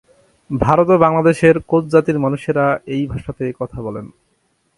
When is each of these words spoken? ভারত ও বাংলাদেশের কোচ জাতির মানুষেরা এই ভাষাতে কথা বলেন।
ভারত 0.49 0.87
ও 0.89 0.97
বাংলাদেশের 0.97 1.55
কোচ 1.67 1.83
জাতির 1.85 2.17
মানুষেরা 2.19 2.65
এই 2.85 3.03
ভাষাতে 3.07 3.43
কথা 3.59 3.77
বলেন। 3.81 4.05